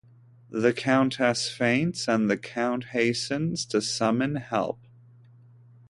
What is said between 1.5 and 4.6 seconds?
faints, and the Count hastens to summon